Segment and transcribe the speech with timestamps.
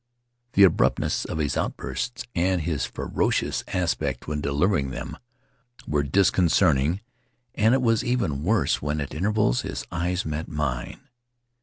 [0.53, 5.15] The abruptness of his outbursts and his ferocious aspect when delivering them
[5.87, 7.01] were dis concerting;
[7.53, 11.01] and it was even worse when, at intervals, his eyes met mine.